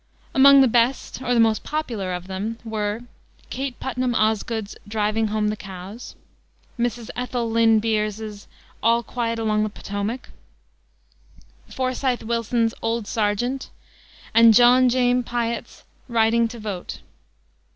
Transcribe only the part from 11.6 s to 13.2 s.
Forceythe Willson's Old